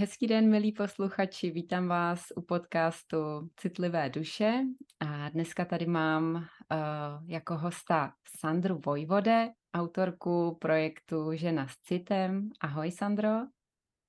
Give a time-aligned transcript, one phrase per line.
[0.00, 3.16] Hezký den, milí posluchači, vítám vás u podcastu
[3.56, 4.64] Citlivé duše
[5.00, 6.42] a dneska tady mám uh,
[7.26, 12.48] jako hosta Sandru Vojvode, autorku projektu Žena s citem.
[12.60, 13.28] Ahoj Sandro.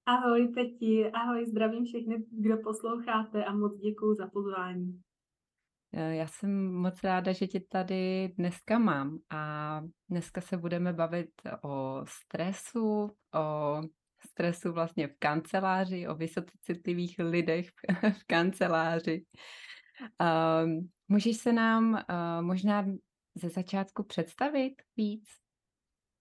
[0.05, 5.02] Ahoj Peti, ahoj, zdravím všechny, kdo posloucháte a moc děkuji za pozvání.
[5.94, 11.31] Eh, já jsem moc ráda, že tě tady dneska mám a dneska se budeme bavit
[11.63, 13.81] o stresu, o
[14.27, 19.25] stresu vlastně v kanceláři, o vysoce citlivých lidech v kanceláři.
[20.21, 21.99] Um, můžeš se nám uh,
[22.41, 22.85] možná
[23.35, 25.23] ze začátku představit víc?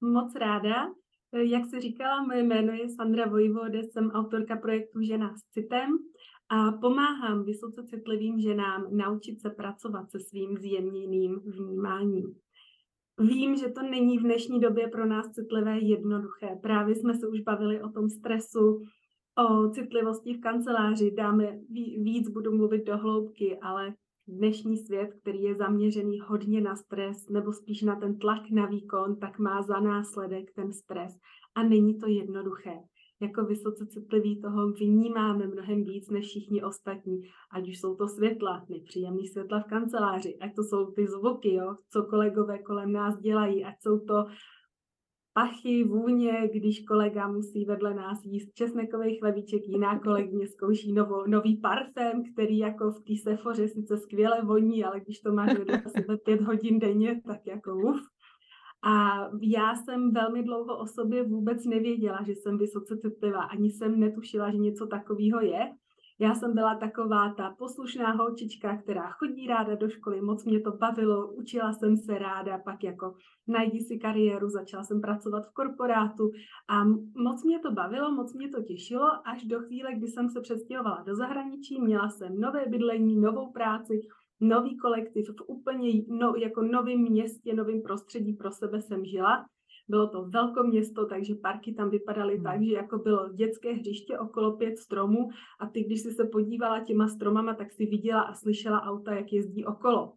[0.00, 0.86] Moc ráda.
[1.32, 5.98] Jak se říkala, moje jméno je Sandra Vojvode, jsem autorka projektu Žena s citem
[6.48, 12.34] a pomáhám vysoce citlivým ženám naučit se pracovat se svým zjemněným vnímáním.
[13.21, 16.59] Vím, že to není v dnešní době pro nás citlivé jednoduché.
[16.63, 18.82] Právě jsme se už bavili o tom stresu,
[19.38, 21.10] o citlivosti v kanceláři.
[21.10, 21.59] Dáme
[22.02, 23.95] víc, budu mluvit do hloubky, ale
[24.29, 29.16] dnešní svět, který je zaměřený hodně na stres nebo spíš na ten tlak na výkon,
[29.16, 31.12] tak má za následek ten stres.
[31.55, 32.74] A není to jednoduché
[33.21, 37.21] jako vysoce citlivý toho vnímáme mnohem víc než všichni ostatní,
[37.52, 41.77] ať už jsou to světla, nepříjemný světla v kanceláři, ať to jsou ty zvuky, jo,
[41.93, 44.24] co kolegové kolem nás dělají, ať jsou to
[45.35, 51.57] pachy, vůně, když kolega musí vedle nás jíst česnekový chlebíček, jiná kolegyně zkouší novo, nový
[51.57, 56.16] parfém, který jako v té sefoře sice skvěle voní, ale když to máš vedle sebe
[56.16, 58.01] pět hodin denně, tak jako uf.
[58.82, 64.00] A já jsem velmi dlouho o sobě vůbec nevěděla, že jsem vysoce citlivá, ani jsem
[64.00, 65.72] netušila, že něco takového je.
[66.22, 70.72] Já jsem byla taková ta poslušná holčička, která chodí ráda do školy, moc mě to
[70.72, 73.15] bavilo, učila jsem se ráda, pak jako
[73.49, 76.31] najdi si kariéru, začala jsem pracovat v korporátu
[76.69, 76.84] a
[77.16, 81.03] moc mě to bavilo, moc mě to těšilo, až do chvíle, kdy jsem se přestěhovala
[81.06, 84.00] do zahraničí, měla jsem nové bydlení, novou práci,
[84.41, 89.47] nový kolektiv v úplně no, jako novém městě, novém prostředí pro sebe jsem žila.
[89.89, 92.45] Bylo to velké město, takže parky tam vypadaly hmm.
[92.45, 95.29] tak, že jako bylo dětské hřiště okolo pět stromů
[95.61, 99.33] a ty, když jsi se podívala těma stromama, tak si viděla a slyšela auta, jak
[99.33, 100.12] jezdí okolo.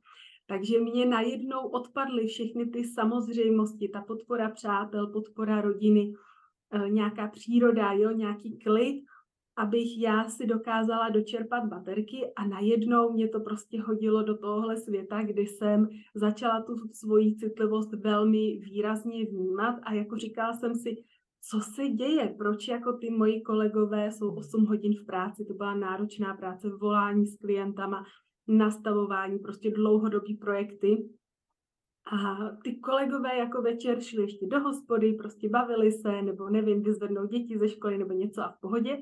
[0.47, 6.13] Takže mě najednou odpadly všechny ty samozřejmosti, ta podpora přátel, podpora rodiny,
[6.73, 9.03] eh, nějaká příroda, jo, nějaký klid
[9.55, 15.23] abych já si dokázala dočerpat baterky a najednou mě to prostě hodilo do tohohle světa,
[15.23, 21.03] kdy jsem začala tu svoji citlivost velmi výrazně vnímat a jako říkala jsem si,
[21.49, 25.75] co se děje, proč jako ty moji kolegové jsou 8 hodin v práci, to byla
[25.75, 28.05] náročná práce, volání s klientama,
[28.47, 31.09] nastavování, prostě dlouhodobý projekty.
[32.11, 37.27] A ty kolegové jako večer šli ještě do hospody, prostě bavili se, nebo nevím, vyzvednou
[37.27, 38.97] děti ze školy nebo něco a v pohodě.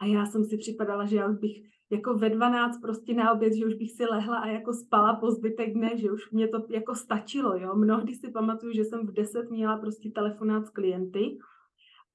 [0.00, 1.56] A já jsem si připadala, že já už bych
[1.90, 5.30] jako ve 12 prostě na oběd, že už bych si lehla a jako spala po
[5.30, 7.74] zbytek dne, že už mě to jako stačilo, jo.
[7.74, 11.38] Mnohdy si pamatuju, že jsem v 10 měla prostě telefonát s klienty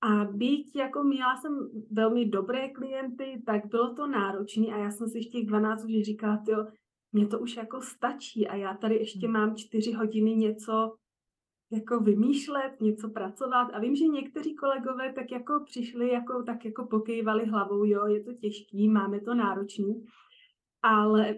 [0.02, 1.54] a být jako měla jsem
[1.92, 5.92] velmi dobré klienty, tak bylo to náročné a já jsem si v těch 12 už
[6.06, 6.66] říkala, jo,
[7.12, 9.34] mě to už jako stačí a já tady ještě hmm.
[9.34, 10.94] mám čtyři hodiny něco
[11.72, 13.68] jako vymýšlet, něco pracovat.
[13.74, 18.24] A vím, že někteří kolegové tak jako přišli, jako, tak jako pokývali hlavou, jo, je
[18.24, 20.06] to těžký, máme to náročný,
[20.84, 21.36] ale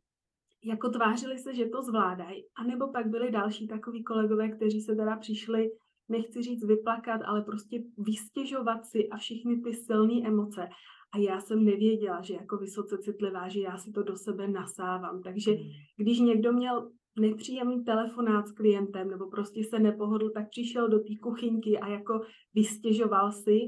[0.64, 2.44] jako tvářili se, že to zvládají.
[2.56, 5.70] A nebo pak byli další takový kolegové, kteří se teda přišli,
[6.08, 10.68] nechci říct vyplakat, ale prostě vystěžovat si a všechny ty silné emoce.
[11.14, 15.22] A já jsem nevěděla, že jako vysoce citlivá, že já si to do sebe nasávám.
[15.22, 15.60] Takže hmm.
[15.96, 21.16] když někdo měl nepříjemný telefonát s klientem nebo prostě se nepohodl, tak přišel do té
[21.22, 22.20] kuchyňky a jako
[22.54, 23.60] vystěžoval si,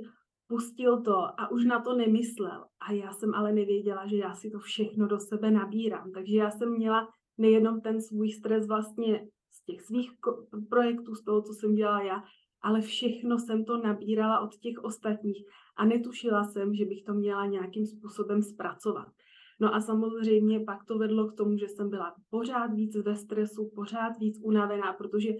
[0.47, 2.64] pustil to a už na to nemyslel.
[2.88, 6.12] A já jsem ale nevěděla, že já si to všechno do sebe nabírám.
[6.12, 7.08] Takže já jsem měla
[7.38, 10.11] nejenom ten svůj stres vlastně z těch svých
[10.69, 12.23] projektů, z toho, co jsem dělala já,
[12.62, 15.46] ale všechno jsem to nabírala od těch ostatních
[15.76, 19.08] a netušila jsem, že bych to měla nějakým způsobem zpracovat.
[19.60, 23.70] No a samozřejmě pak to vedlo k tomu, že jsem byla pořád víc ve stresu,
[23.75, 25.31] pořád víc unavená, protože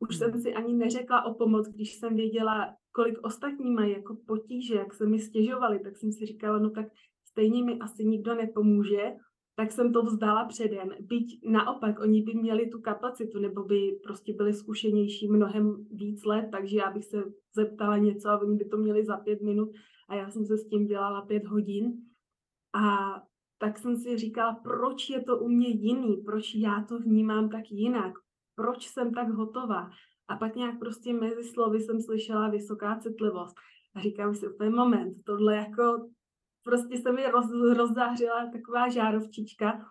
[0.00, 0.40] už jsem hmm.
[0.40, 5.06] si ani neřekla o pomoc, když jsem věděla, kolik ostatní mají jako potíže, jak se
[5.06, 6.86] mi stěžovali, tak jsem si říkala, no tak
[7.24, 9.12] stejně mi asi nikdo nepomůže,
[9.56, 10.90] tak jsem to vzdala předem.
[11.00, 16.48] Byť naopak, oni by měli tu kapacitu, nebo by prostě byli zkušenější mnohem víc let,
[16.52, 17.24] takže já bych se
[17.54, 19.68] zeptala něco a oni by to měli za pět minut
[20.08, 21.92] a já jsem se s tím dělala pět hodin.
[22.74, 23.14] A
[23.58, 27.70] tak jsem si říkala, proč je to u mě jiný, proč já to vnímám tak
[27.70, 28.12] jinak,
[28.54, 29.90] proč jsem tak hotová.
[30.28, 33.56] A pak nějak prostě mezi slovy jsem slyšela vysoká citlivost.
[33.94, 36.08] A říkám si úplně moment, tohle jako
[36.62, 37.46] prostě se mi roz,
[37.76, 39.86] rozzářila taková žárovčička.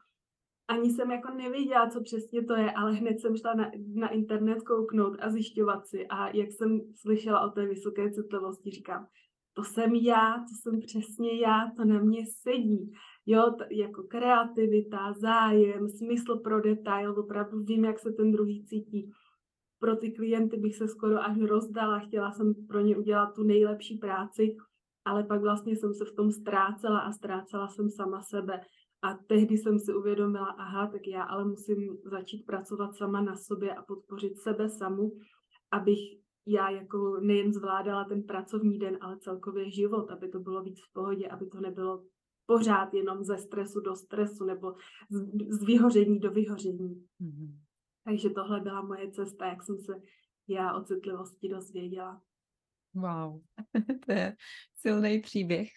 [0.68, 4.62] Ani jsem jako nevěděla, co přesně to je, ale hned jsem šla na, na internet
[4.62, 6.08] kouknout a zjišťovat si.
[6.08, 9.08] A jak jsem slyšela o té vysoké citlivosti, říkám,
[9.54, 12.92] to jsem já, to jsem přesně já, to na mě sedí.
[13.30, 19.12] Jo, t- jako kreativita, zájem, smysl pro detail, opravdu vím, jak se ten druhý cítí.
[19.80, 23.98] Pro ty klienty bych se skoro až rozdala, chtěla jsem pro ně udělat tu nejlepší
[23.98, 24.56] práci,
[25.06, 28.62] ale pak vlastně jsem se v tom ztrácela a ztrácela jsem sama sebe.
[29.02, 33.76] A tehdy jsem si uvědomila, aha, tak já ale musím začít pracovat sama na sobě
[33.76, 35.12] a podpořit sebe samu,
[35.72, 36.00] abych
[36.46, 40.94] já jako nejen zvládala ten pracovní den, ale celkově život, aby to bylo víc v
[40.94, 42.04] pohodě, aby to nebylo
[42.48, 44.74] pořád jenom ze stresu do stresu nebo
[45.10, 47.08] z, z vyhoření do vyhoření.
[47.22, 47.58] Mm-hmm.
[48.04, 49.94] Takže tohle byla moje cesta, jak jsem se
[50.48, 52.22] já o citlivosti dozvěděla.
[52.94, 53.42] Wow,
[54.06, 54.36] to je
[54.76, 55.70] silný příběh.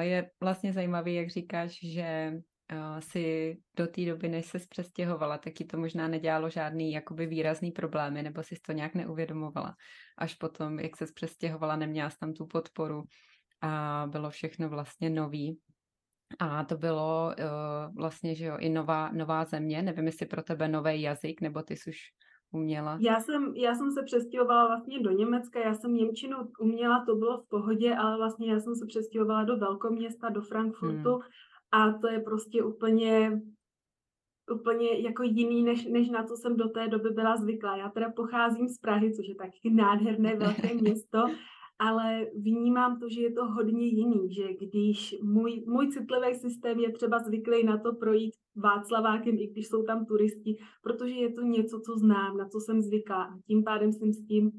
[0.00, 2.32] Je vlastně zajímavý, jak říkáš, že
[2.98, 7.70] si do té doby, než se přestěhovala, tak ti to možná nedělalo žádný jakoby výrazný
[7.70, 9.74] problémy, nebo si to nějak neuvědomovala.
[10.18, 13.02] Až potom, jak se přestěhovala, neměla jsi tam tu podporu
[13.60, 15.58] a bylo všechno vlastně nový.
[16.38, 19.82] A to bylo uh, vlastně, že jo, i nová, nová země.
[19.82, 21.96] Nevím, jestli pro tebe nový jazyk, nebo ty jsi už
[22.52, 22.98] uměla?
[23.00, 27.38] Já jsem, já jsem se přestěhovala vlastně do Německa, já jsem Němčinu uměla, to bylo
[27.38, 31.22] v pohodě, ale vlastně já jsem se přestěhovala do velkoměsta, do Frankfurtu hmm.
[31.72, 33.40] a to je prostě úplně
[34.50, 37.76] úplně jako jiný, než, než na co jsem do té doby byla zvyklá.
[37.76, 41.24] Já teda pocházím z Prahy, což je taky nádherné velké město,
[41.80, 46.92] ale vnímám to, že je to hodně jiný, že když můj, můj citlivý systém je
[46.92, 51.80] třeba zvyklý na to projít Václavákem, i když jsou tam turisti, protože je to něco,
[51.80, 54.50] co znám, na co jsem zvyklá a tím pádem jsem s tím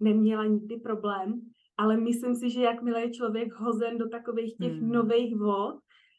[0.00, 1.40] neměla nikdy problém,
[1.78, 4.92] ale myslím si, že jakmile je člověk hozen do takových těch hmm.
[4.92, 5.74] nových vod,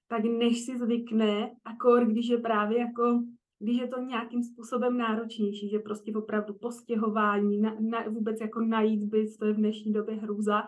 [0.08, 3.20] tak než si zvykne, akor když je právě jako
[3.60, 9.04] když je to nějakým způsobem náročnější, že prostě opravdu postěhování, na, na, vůbec jako najít
[9.04, 10.64] byt, to je v dnešní době hrůza,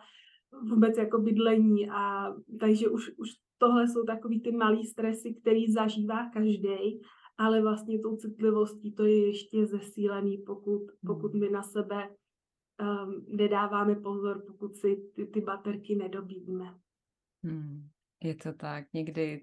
[0.69, 6.29] vůbec jako bydlení a takže už, už tohle jsou takový ty malý stresy, který zažívá
[6.29, 7.01] každý,
[7.37, 13.95] ale vlastně tou citlivostí to je ještě zesílený, pokud, pokud my na sebe um, nedáváme
[13.95, 16.75] pozor, pokud si ty, ty baterky nedobíjíme.
[17.43, 17.87] Hmm,
[18.23, 18.85] je to tak.
[18.93, 19.41] Někdy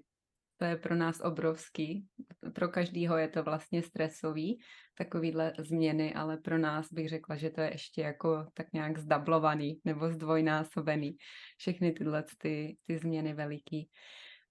[0.59, 2.07] to je pro nás obrovský.
[2.53, 4.59] Pro každýho je to vlastně stresový,
[4.97, 9.79] takovýhle změny, ale pro nás bych řekla, že to je ještě jako tak nějak zdablovaný
[9.85, 11.15] nebo zdvojnásobený.
[11.57, 13.89] Všechny tyhle ty, ty změny veliký.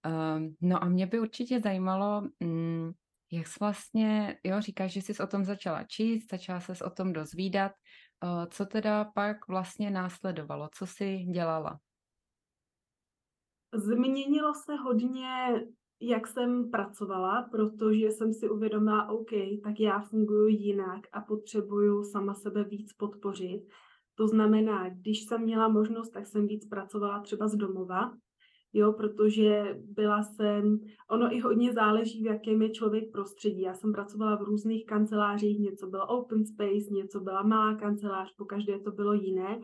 [0.07, 2.93] Um, no a mě by určitě zajímalo, um,
[3.33, 7.13] jak jsi vlastně, jo, říkáš, že jsi o tom začala číst, začala se o tom
[7.13, 7.73] dozvídat.
[8.25, 10.69] Uh, co teda pak vlastně následovalo?
[10.75, 11.79] Co jsi dělala?
[13.75, 15.53] Změnilo se hodně
[16.01, 19.31] jak jsem pracovala, protože jsem si uvědomila, OK,
[19.63, 23.63] tak já funguji jinak a potřebuju sama sebe víc podpořit.
[24.15, 28.13] To znamená, když jsem měla možnost, tak jsem víc pracovala třeba z domova,
[28.73, 30.79] jo, protože byla jsem,
[31.11, 33.61] ono i hodně záleží, v jakém je člověk prostředí.
[33.61, 38.45] Já jsem pracovala v různých kancelářích, něco bylo open space, něco byla malá kancelář, po
[38.45, 39.61] každé to bylo jiné.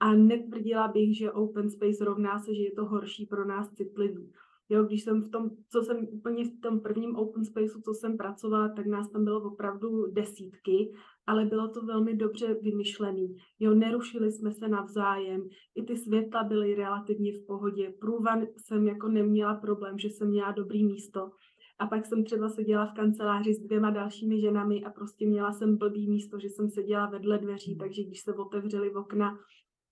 [0.00, 4.32] A netvrdila bych, že open space rovná se, že je to horší pro nás citlivý.
[4.70, 8.16] Jo, když jsem v tom, co jsem úplně v tom prvním open spaceu, co jsem
[8.16, 10.92] pracovala, tak nás tam bylo opravdu desítky,
[11.26, 13.36] ale bylo to velmi dobře vymyšlený.
[13.60, 15.42] Jo, nerušili jsme se navzájem,
[15.74, 17.94] i ty světla byly relativně v pohodě.
[18.00, 21.30] Průvan jsem jako neměla problém, že jsem měla dobrý místo.
[21.78, 25.76] A pak jsem třeba seděla v kanceláři s dvěma dalšími ženami a prostě měla jsem
[25.76, 27.78] blbý místo, že jsem seděla vedle dveří, hmm.
[27.78, 29.38] takže když se otevřely okna,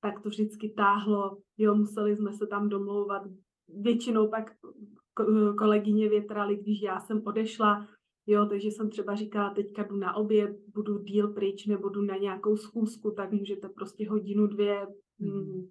[0.00, 3.22] tak to vždycky táhlo, jo, museli jsme se tam domlouvat,
[3.68, 4.52] většinou pak
[5.58, 7.86] kolegyně větrali, když já jsem odešla,
[8.26, 12.16] jo, takže jsem třeba říkala, teďka jdu na oběd, budu díl pryč nebo jdu na
[12.16, 14.86] nějakou schůzku, tak můžete prostě hodinu, dvě
[15.18, 15.68] mm,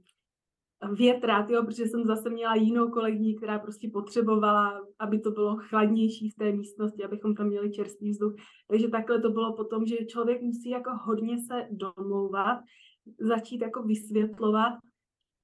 [0.93, 6.29] větrat, jo, protože jsem zase měla jinou kolegyni, která prostě potřebovala, aby to bylo chladnější
[6.29, 8.33] v té místnosti, abychom tam měli čerstvý vzduch.
[8.69, 12.57] Takže takhle to bylo potom, že člověk musí jako hodně se domlouvat,
[13.19, 14.73] začít jako vysvětlovat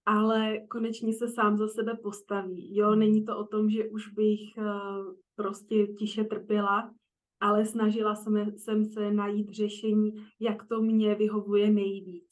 [0.06, 2.76] ale konečně se sám za sebe postaví.
[2.76, 6.94] Jo, není to o tom, že už bych uh, prostě tiše trpěla,
[7.40, 12.30] ale snažila jsem, jsem se najít řešení, jak to mě vyhovuje nejvíc.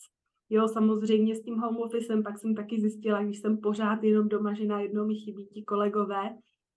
[0.49, 4.53] Jo, samozřejmě s tím home officem pak jsem taky zjistila, když jsem pořád jenom doma,
[4.53, 6.29] že najednou mi chybí ti kolegové,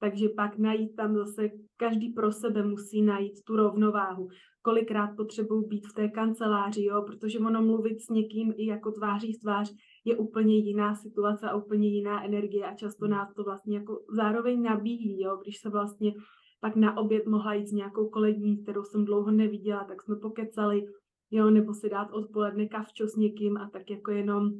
[0.02, 4.28] Takže pak najít tam zase, každý pro sebe musí najít tu rovnováhu.
[4.62, 9.32] Kolikrát potřebuji být v té kanceláři, jo, protože ono mluvit s někým i jako tváří
[9.32, 9.73] v tvář
[10.04, 14.62] je úplně jiná situace a úplně jiná energie a často nás to vlastně jako zároveň
[14.62, 16.12] nabíjí, jo, když se vlastně
[16.61, 20.82] pak na oběd mohla jít s nějakou kolegyní, kterou jsem dlouho neviděla, tak jsme pokecali,
[21.30, 24.50] jo, nebo si dát odpoledne kavčo s někým a tak jako jenom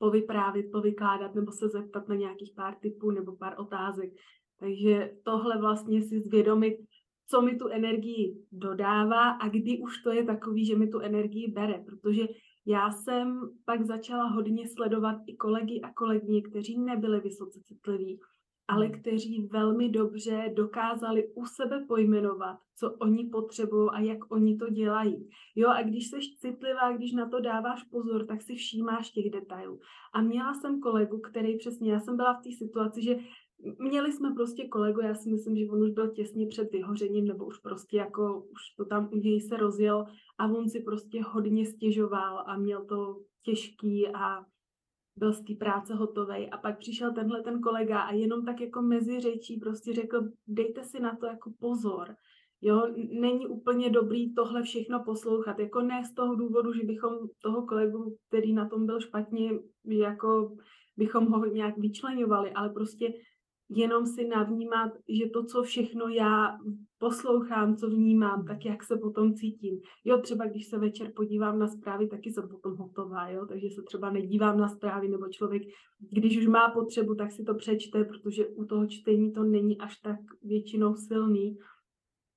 [0.00, 4.10] povyprávět, povykládat nebo se zeptat na nějakých pár typů nebo pár otázek.
[4.60, 6.76] Takže tohle vlastně si zvědomit,
[7.26, 11.52] co mi tu energii dodává a kdy už to je takový, že mi tu energii
[11.52, 12.22] bere, protože
[12.66, 18.20] já jsem pak začala hodně sledovat i kolegy a kolegyně, kteří nebyli vysoce citliví,
[18.70, 19.00] ale hmm.
[19.00, 25.28] kteří velmi dobře dokázali u sebe pojmenovat, co oni potřebují a jak oni to dělají.
[25.56, 29.80] Jo, a když jsi citlivá, když na to dáváš pozor, tak si všímáš těch detailů.
[30.12, 33.16] A měla jsem kolegu, který přesně, já jsem byla v té situaci, že
[33.78, 37.46] Měli jsme prostě kolegu, já si myslím, že on už byl těsně před vyhořením, nebo
[37.46, 40.04] už prostě jako, už to tam u něj se rozjel
[40.38, 44.44] a on si prostě hodně stěžoval a měl to těžký a
[45.20, 46.50] byl z té práce hotový.
[46.50, 50.84] A pak přišel tenhle ten kolega a jenom tak jako mezi řečí prostě řekl, dejte
[50.84, 52.14] si na to jako pozor.
[52.62, 52.82] Jo,
[53.20, 55.58] není úplně dobrý tohle všechno poslouchat.
[55.58, 57.12] Jako ne z toho důvodu, že bychom
[57.42, 59.50] toho kolegu, který na tom byl špatně,
[59.84, 60.56] jako
[60.96, 63.12] bychom ho nějak vyčlenovali, ale prostě
[63.70, 66.58] jenom si navnímat, že to, co všechno já
[66.98, 69.80] poslouchám, co vnímám, tak jak se potom cítím.
[70.04, 73.82] Jo, třeba když se večer podívám na zprávy, taky jsem potom hotová, jo, takže se
[73.82, 75.62] třeba nedívám na zprávy, nebo člověk,
[76.12, 79.96] když už má potřebu, tak si to přečte, protože u toho čtení to není až
[79.96, 81.58] tak většinou silný.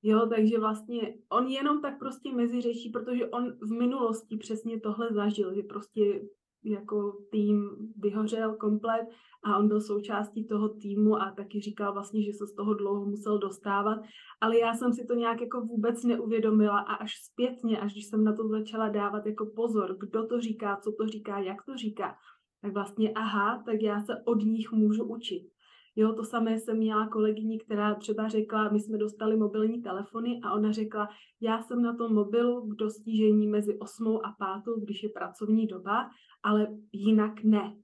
[0.04, 5.56] Jo, takže vlastně on jenom tak prostě meziřeší, protože on v minulosti přesně tohle zažil,
[5.56, 6.22] že prostě
[6.64, 9.08] jako tým vyhořel komplet
[9.44, 13.06] a on byl součástí toho týmu a taky říkal vlastně, že se z toho dlouho
[13.06, 14.00] musel dostávat,
[14.42, 18.24] ale já jsem si to nějak jako vůbec neuvědomila a až zpětně, až když jsem
[18.24, 22.16] na to začala dávat jako pozor, kdo to říká, co to říká, jak to říká,
[22.62, 25.53] tak vlastně aha, tak já se od nich můžu učit.
[25.96, 30.54] Jo, to samé jsem měla kolegyni, která třeba řekla, my jsme dostali mobilní telefony a
[30.54, 31.08] ona řekla,
[31.42, 36.10] já jsem na tom mobilu k dostížení mezi 8 a 5, když je pracovní doba,
[36.44, 37.76] ale jinak ne.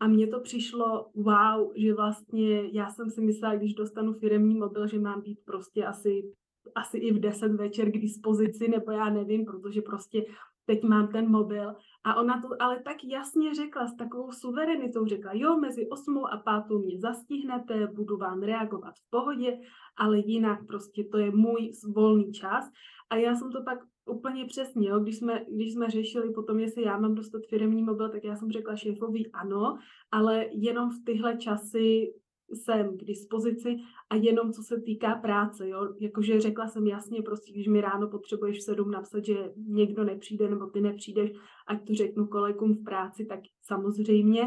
[0.00, 4.86] A mně to přišlo wow, že vlastně já jsem si myslela, když dostanu firemní mobil,
[4.86, 6.22] že mám být prostě asi,
[6.74, 10.24] asi i v 10 večer k dispozici, nebo já nevím, protože prostě
[10.66, 11.74] teď mám ten mobil.
[12.04, 16.60] A ona to ale tak jasně řekla, s takovou suverenitou řekla, jo, mezi 8 a
[16.68, 19.58] 5 mě zastihnete, budu vám reagovat v pohodě,
[19.96, 22.70] ale jinak prostě to je můj volný čas.
[23.10, 26.82] A já jsem to pak úplně přesně, jo, když jsme, když jsme řešili potom, jestli
[26.82, 29.78] já mám dostat firmní mobil, tak já jsem řekla šéfovi ano,
[30.10, 32.12] ale jenom v tyhle časy
[32.56, 33.76] jsem k dispozici
[34.10, 38.08] a jenom co se týká práce, jo, jakože řekla jsem jasně, prostě když mi ráno
[38.08, 41.30] potřebuješ v sedm napsat, že někdo nepřijde nebo ty nepřijdeš,
[41.68, 44.42] ať to řeknu kolegům v práci, tak samozřejmě,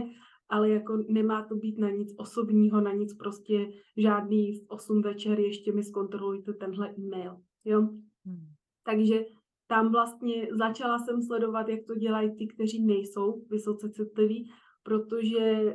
[0.50, 5.40] ale jako nemá to být na nic osobního, na nic prostě žádný v 8 večer
[5.40, 7.82] ještě mi zkontrolujte tenhle e-mail, jo.
[8.26, 8.46] Hmm.
[8.86, 9.26] Takže
[9.68, 14.52] tam vlastně začala jsem sledovat, jak to dělají ty, kteří nejsou vysoce citliví,
[14.84, 15.74] protože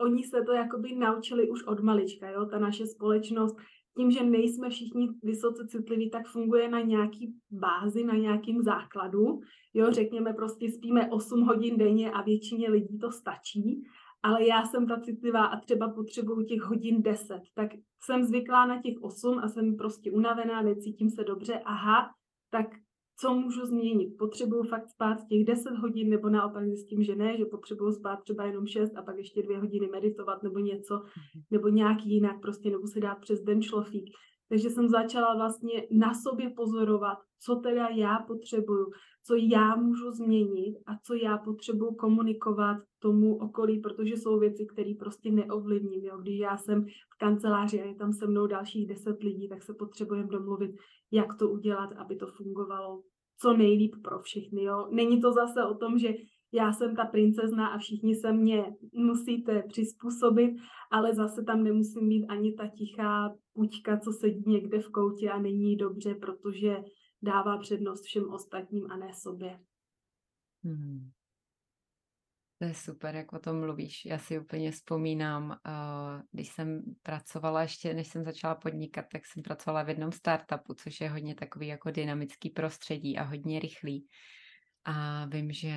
[0.00, 3.56] oni se to jakoby naučili už od malička, jo, ta naše společnost,
[3.96, 9.40] tím, že nejsme všichni vysoce citliví, tak funguje na nějaký bázi, na nějakým základu.
[9.74, 13.82] Jo, řekněme prostě spíme 8 hodin denně a většině lidí to stačí,
[14.22, 17.70] ale já jsem ta citlivá a třeba potřebuju těch hodin 10, tak
[18.02, 22.10] jsem zvyklá na těch 8 a jsem prostě unavená, necítím se dobře, aha,
[22.50, 22.66] tak
[23.20, 24.16] co můžu změnit.
[24.18, 28.44] Potřebuju fakt spát těch 10 hodin, nebo naopak zjistím, že ne, že potřebuju spát třeba
[28.44, 31.42] jenom 6 a pak ještě dvě hodiny meditovat nebo něco, mhm.
[31.50, 34.04] nebo nějak jinak prostě, nebo si dát přes den šlofík.
[34.48, 38.86] Takže jsem začala vlastně na sobě pozorovat, co teda já potřebuju,
[39.26, 44.92] co já můžu změnit a co já potřebuju komunikovat tomu okolí, protože jsou věci, které
[44.98, 46.04] prostě neovlivním.
[46.04, 46.18] Jo.
[46.18, 49.74] Když já jsem v kanceláři a je tam se mnou dalších deset lidí, tak se
[49.74, 50.70] potřebujeme domluvit,
[51.10, 53.02] jak to udělat, aby to fungovalo
[53.40, 54.62] co nejlíp pro všechny.
[54.62, 54.88] Jo.
[54.90, 56.14] Není to zase o tom, že
[56.52, 60.50] já jsem ta princezna a všichni se mě musíte přizpůsobit,
[60.90, 65.38] ale zase tam nemusím mít ani ta tichá puťka, co sedí někde v koutě a
[65.38, 66.76] není dobře, protože
[67.22, 69.60] dává přednost všem ostatním a ne sobě.
[70.64, 71.10] Hmm.
[72.60, 74.04] To je super, jak o tom mluvíš.
[74.04, 79.42] Já si úplně vzpomínám, uh, když jsem pracovala ještě, než jsem začala podnikat, tak jsem
[79.42, 84.06] pracovala v jednom startupu, což je hodně takový jako dynamický prostředí a hodně rychlý.
[84.84, 85.72] A vím, že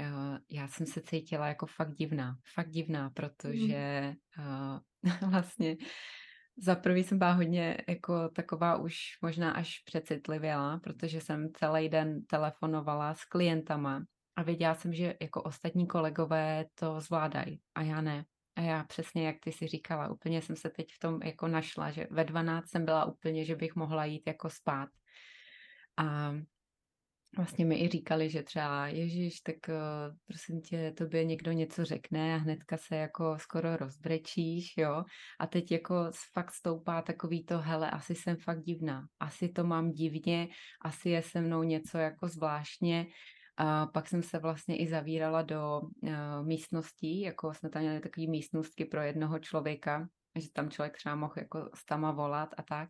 [0.00, 5.76] uh, já jsem se cítila jako fakt divná, fakt divná, protože uh, vlastně
[6.56, 12.24] za prvý jsem byla hodně jako taková už možná až přecitlivěla, protože jsem celý den
[12.24, 14.04] telefonovala s klientama
[14.36, 18.24] a věděla jsem, že jako ostatní kolegové to zvládají a já ne.
[18.56, 21.90] A já přesně, jak ty si říkala, úplně jsem se teď v tom jako našla,
[21.90, 24.88] že ve 12 jsem byla úplně, že bych mohla jít jako spát.
[25.96, 26.34] A
[27.36, 32.34] vlastně mi i říkali, že třeba Ježíš, tak uh, prosím tě, tobě někdo něco řekne
[32.34, 35.04] a hnedka se jako skoro rozbrečíš, jo.
[35.40, 39.90] A teď jako fakt stoupá takový to, hele, asi jsem fakt divná, asi to mám
[39.90, 40.48] divně,
[40.82, 43.06] asi je se mnou něco jako zvláštně.
[43.56, 46.10] A pak jsem se vlastně i zavírala do uh,
[46.42, 50.08] místností, jako jsme tam měli takové místnostky pro jednoho člověka,
[50.38, 52.88] že tam člověk třeba mohl jako s tama volat a tak.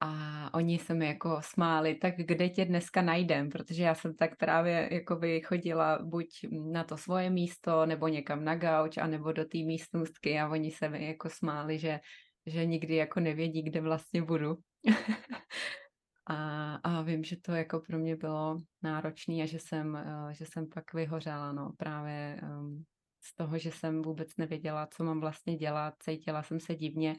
[0.00, 4.36] A oni se mi jako smáli, tak kde tě dneska najdem, protože já jsem tak
[4.36, 6.26] právě jako by chodila buď
[6.72, 10.88] na to svoje místo, nebo někam na gauč, anebo do té místnostky a oni se
[10.88, 12.00] mi jako smáli, že,
[12.46, 14.56] že nikdy jako nevědí, kde vlastně budu.
[16.26, 20.46] a, a vím, že to jako pro mě bylo náročné a že jsem, eh, že
[20.46, 22.84] jsem pak vyhořela, no, právě um,
[23.20, 27.16] z toho, že jsem vůbec nevěděla, co mám vlastně dělat, cítila jsem se divně,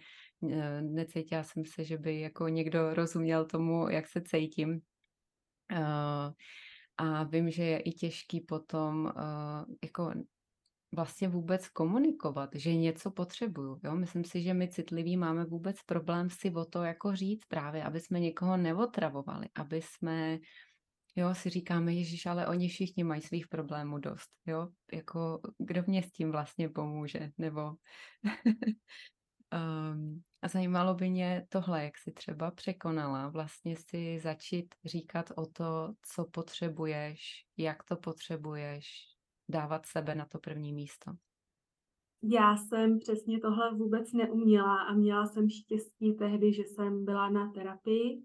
[0.51, 4.81] Eh, necítila jsem se, že by jako někdo rozuměl tomu, jak se cítím.
[5.71, 6.31] Eh,
[6.97, 10.11] a vím, že je i těžký potom eh, jako
[10.95, 13.79] vlastně vůbec komunikovat, že něco potřebuju.
[13.83, 13.95] Jo?
[13.95, 17.99] Myslím si, že my citliví máme vůbec problém si o to jako říct právě, aby
[17.99, 20.39] jsme někoho neotravovali, aby jsme,
[21.15, 26.03] jo, si říkáme, Ježíš, ale oni všichni mají svých problémů dost, jo, jako kdo mě
[26.03, 27.73] s tím vlastně pomůže, nebo
[29.53, 35.45] Um, a zajímalo by mě tohle, jak si třeba překonala vlastně si začít říkat o
[35.45, 39.14] to, co potřebuješ, jak to potřebuješ,
[39.49, 41.11] dávat sebe na to první místo.
[42.23, 47.51] Já jsem přesně tohle vůbec neuměla a měla jsem štěstí tehdy, že jsem byla na
[47.51, 48.23] terapii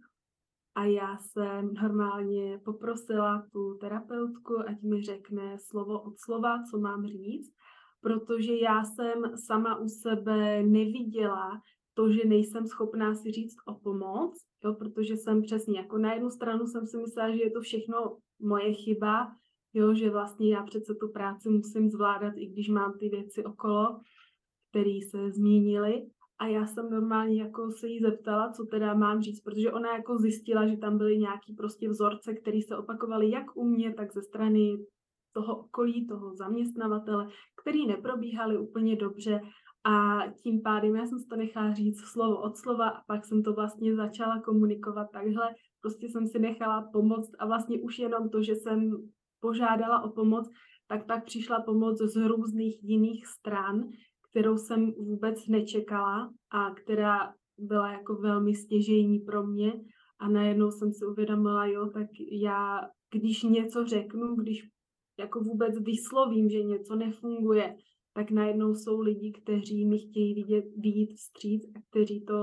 [0.75, 7.07] a já jsem normálně poprosila tu terapeutku, ať mi řekne slovo od slova, co mám
[7.07, 7.53] říct
[8.01, 11.61] protože já jsem sama u sebe neviděla
[11.95, 16.31] to, že nejsem schopná si říct o pomoc, jo, protože jsem přesně, jako na jednu
[16.31, 19.33] stranu jsem si myslela, že je to všechno moje chyba,
[19.75, 24.01] jo, že vlastně já přece tu práci musím zvládat, i když mám ty věci okolo,
[24.71, 26.07] které se zmínily.
[26.39, 30.19] A já jsem normálně jako se jí zeptala, co teda mám říct, protože ona jako
[30.19, 34.23] zjistila, že tam byly nějaký prostě vzorce, které se opakovaly jak u mě, tak ze
[34.23, 34.77] strany
[35.33, 37.29] toho okolí, toho zaměstnavatele,
[37.63, 39.41] který neprobíhaly úplně dobře
[39.85, 43.43] a tím pádem já jsem si to nechala říct slovo od slova a pak jsem
[43.43, 45.55] to vlastně začala komunikovat takhle.
[45.81, 48.91] Prostě jsem si nechala pomoct a vlastně už jenom to, že jsem
[49.41, 50.49] požádala o pomoc,
[50.89, 53.89] tak pak přišla pomoc z různých jiných stran,
[54.31, 59.73] kterou jsem vůbec nečekala a která byla jako velmi stěžejní pro mě.
[60.19, 62.81] A najednou jsem si uvědomila, jo, tak já,
[63.13, 64.69] když něco řeknu, když
[65.19, 67.77] jako vůbec vyslovím, že něco nefunguje,
[68.15, 72.35] tak najednou jsou lidi, kteří mi chtějí vidět, vidět vstříc a kteří to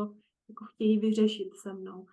[0.49, 2.05] jako chtějí vyřešit se mnou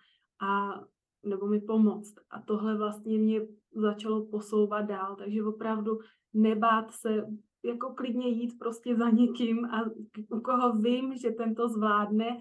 [0.43, 0.81] a
[1.25, 2.15] nebo mi pomoct.
[2.31, 3.41] A tohle vlastně mě
[3.75, 5.99] začalo posouvat dál, takže opravdu
[6.35, 7.27] nebát se,
[7.65, 9.85] jako klidně jít prostě za někým a
[10.31, 12.39] u koho vím, že ten to zvládne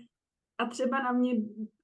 [0.57, 1.31] a třeba na mě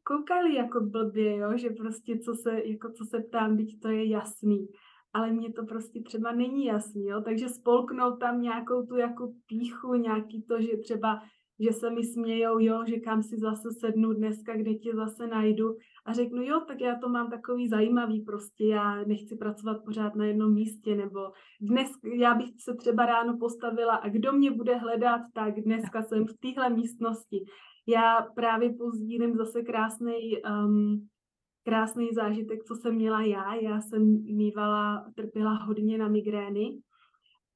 [0.03, 1.57] koukali jako blbě, jo?
[1.57, 4.67] že prostě co se, jako co se ptám, byť to je jasný
[5.13, 7.21] ale mně to prostě třeba není jasný, jo?
[7.21, 11.21] takže spolknout tam nějakou tu jako píchu, nějaký to, že třeba,
[11.59, 15.75] že se mi smějou, jo, že kam si zase sednu dneska, kde tě zase najdu
[16.05, 20.25] a řeknu, jo, tak já to mám takový zajímavý prostě, já nechci pracovat pořád na
[20.25, 21.19] jednom místě, nebo
[21.61, 26.25] dnes, já bych se třeba ráno postavila a kdo mě bude hledat, tak dneska jsem
[26.27, 27.45] v téhle místnosti.
[27.87, 31.07] Já právě pozdílím zase krásný um,
[31.63, 33.55] krásný zážitek, co jsem měla já.
[33.55, 36.79] Já jsem mývala, trpěla hodně na migrény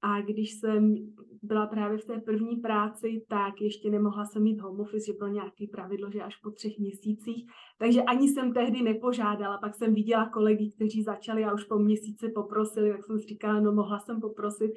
[0.03, 0.95] a když jsem
[1.43, 5.29] byla právě v té první práci, tak ještě nemohla jsem mít home office, že bylo
[5.29, 7.45] nějaké pravidlo, že až po třech měsících.
[7.79, 9.57] Takže ani jsem tehdy nepožádala.
[9.57, 13.59] Pak jsem viděla kolegy, kteří začali a už po měsíci poprosili, tak jsem si říkala,
[13.59, 14.71] no mohla jsem poprosit.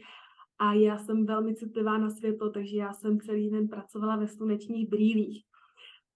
[0.58, 4.88] A já jsem velmi citlivá na světlo, takže já jsem celý den pracovala ve slunečních
[4.88, 5.44] brýlích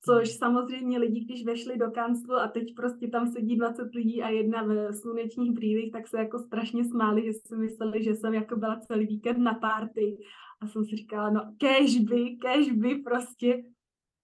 [0.05, 4.29] což samozřejmě lidi, když vešli do kanclu a teď prostě tam sedí 20 lidí a
[4.29, 8.57] jedna v slunečních brýlích, tak se jako strašně smáli, že si mysleli, že jsem jako
[8.57, 10.17] byla celý víkend na party.
[10.61, 13.63] A jsem si říkala, no kežby, kežby prostě.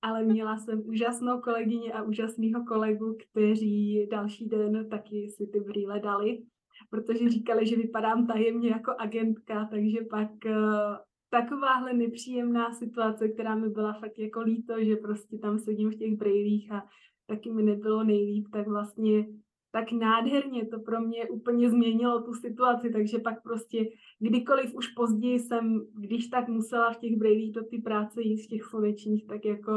[0.02, 6.00] Ale měla jsem úžasnou kolegyni a úžasného kolegu, kteří další den taky si ty brýle
[6.00, 6.42] dali.
[6.90, 10.96] protože říkali, že vypadám tajemně jako agentka, takže pak uh,
[11.30, 16.16] takováhle nepříjemná situace, která mi byla fakt jako líto, že prostě tam sedím v těch
[16.16, 16.82] brejlích a
[17.26, 19.26] taky mi nebylo nejlíp, tak vlastně
[19.72, 23.84] tak nádherně to pro mě úplně změnilo tu situaci, takže pak prostě
[24.18, 28.48] kdykoliv už později jsem, když tak musela v těch brejlích do ty práce jít v
[28.48, 29.72] těch slunečních, tak jako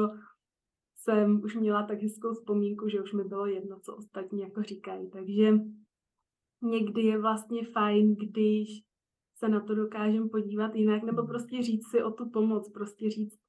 [0.96, 5.10] jsem už měla tak hezkou vzpomínku, že už mi bylo jedno, co ostatní jako říkají.
[5.10, 5.54] Takže
[6.62, 8.70] někdy je vlastně fajn, když
[9.40, 13.40] se na to dokážem podívat jinak, nebo prostě říct si o tu pomoc, prostě říct,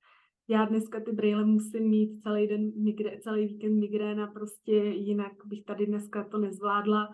[0.48, 5.64] já dneska ty brýle musím mít celý den, migré, celý víkend migréna, prostě jinak bych
[5.64, 7.08] tady dneska to nezvládla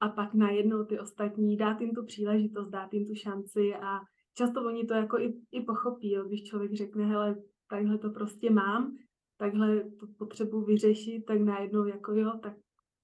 [0.00, 4.00] a pak najednou ty ostatní dát jim tu příležitost, dát jim tu šanci a
[4.36, 7.36] často oni to jako i, i pochopí, jo, když člověk řekne, hele,
[7.70, 8.96] takhle to prostě mám,
[9.38, 12.54] takhle to potřebuji vyřešit, tak najednou jako jo, tak,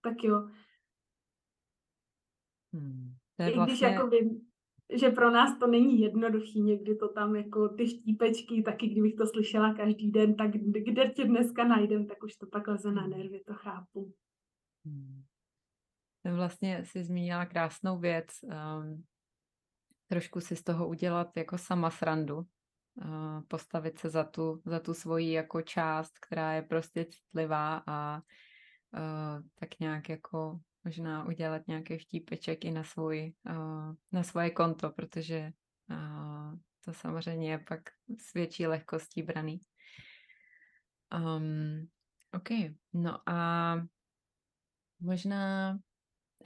[0.02, 0.48] tak jo.
[2.72, 3.14] Hmm.
[3.36, 3.62] To je vlastně...
[3.62, 4.40] I když vlastně jako vím,
[4.98, 9.26] že pro nás to není jednoduchý, někdy to tam jako ty štípečky, taky kdybych to
[9.26, 13.10] slyšela každý den, tak kde tě dneska najdem, tak už to pak leze na hmm.
[13.10, 14.14] nervy, to chápu.
[14.84, 15.22] Hmm.
[16.36, 19.04] Vlastně si zmínila krásnou věc, um,
[20.06, 22.44] trošku si z toho udělat jako sama srandu, uh,
[23.48, 29.42] postavit se za tu, za tu svoji jako část, která je prostě citlivá a uh,
[29.54, 35.52] tak nějak jako možná udělat nějaký štípeček i na, svůj, uh, na svoje konto, protože
[35.90, 37.80] uh, to samozřejmě je pak
[38.18, 39.60] s větší lehkostí braný.
[41.14, 41.88] Um,
[42.32, 42.48] OK,
[42.92, 43.76] no a
[45.00, 45.78] možná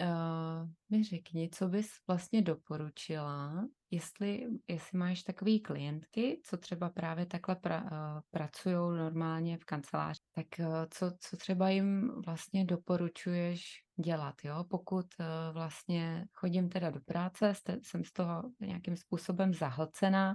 [0.01, 7.27] uh, mi řekni, co bys vlastně doporučila, jestli, jestli máš takové klientky, co třeba právě
[7.27, 7.89] takhle pra, uh,
[8.31, 14.65] pracují normálně v kanceláři, tak uh, co, co třeba jim vlastně doporučuješ dělat, jo?
[14.71, 20.35] Pokud uh, vlastně chodím teda do práce, jsem z toho nějakým způsobem zahlcená,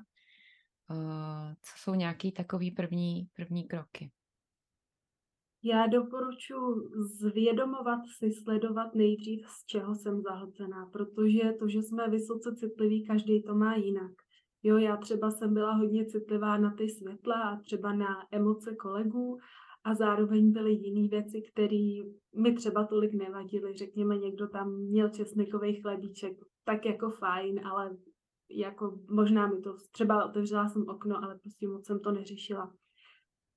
[1.61, 4.11] co jsou nějaký takový první, první kroky?
[5.65, 12.55] Já doporučuji zvědomovat si, sledovat nejdřív, z čeho jsem zahlcená, protože to, že jsme vysoce
[12.55, 14.11] citliví, každý to má jinak.
[14.63, 19.37] Jo, já třeba jsem byla hodně citlivá na ty světla a třeba na emoce kolegů
[19.83, 21.93] a zároveň byly jiné věci, které
[22.35, 23.73] mi třeba tolik nevadily.
[23.73, 27.97] Řekněme, někdo tam měl česnekový chlebíček, tak jako fajn, ale
[28.49, 32.73] jako možná mi to, třeba otevřela jsem okno, ale prostě moc jsem to neřešila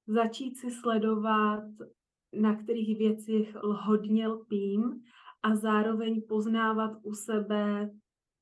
[0.06, 1.64] začít si sledovat,
[2.32, 4.82] na kterých věcích hodně lpím
[5.42, 7.90] a zároveň poznávat u sebe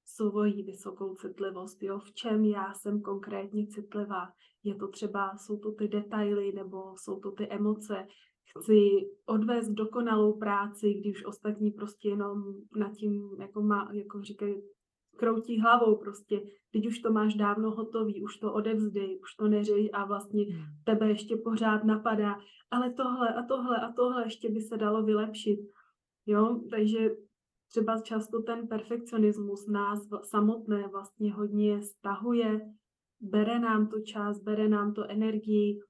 [0.06, 4.28] svoji vysokou citlivost, jo, v čem já jsem konkrétně citlivá.
[4.64, 8.06] Je to třeba, jsou to ty detaily nebo jsou to ty emoce.
[8.58, 8.80] Chci
[9.26, 12.42] odvést dokonalou práci, když ostatní prostě jenom
[12.76, 14.62] nad tím, jako, má, jako říkají,
[15.16, 16.40] kroutí hlavou prostě,
[16.72, 20.64] teď už to máš dávno hotový, už to odevzdej, už to neřej a vlastně hmm.
[20.84, 22.38] tebe ještě pořád napadá,
[22.70, 25.60] ale tohle a tohle a tohle ještě by se dalo vylepšit.
[26.26, 27.10] Jo, takže
[27.68, 32.60] třeba často ten perfekcionismus nás samotné vlastně hodně stahuje,
[33.20, 35.80] bere nám to čas, bere nám to energii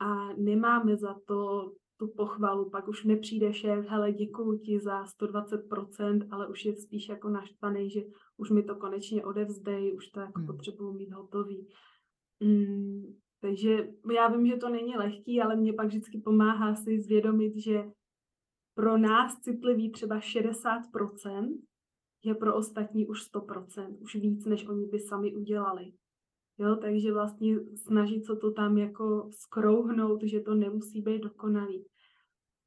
[0.00, 6.28] a nemáme za to tu pochvalu, pak už nepřijde šéf, hele, děkuji ti za 120%,
[6.30, 8.00] ale už je spíš jako naštvaný, že
[8.36, 10.46] už mi to konečně odevzdej, už to jako hmm.
[10.46, 11.68] potřebuji mít hotový.
[12.40, 13.02] Mm,
[13.40, 17.84] takže já vím, že to není lehký, ale mě pak vždycky pomáhá si zvědomit, že
[18.74, 21.58] pro nás citlivý třeba 60%
[22.24, 25.92] je pro ostatní už 100%, už víc, než oni by sami udělali.
[26.58, 31.86] Jo, takže vlastně snažit se to tam jako skrouhnout, že to nemusí být dokonalý.